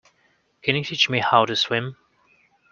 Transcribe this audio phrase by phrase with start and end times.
[0.63, 1.95] Can you teach me how to swim?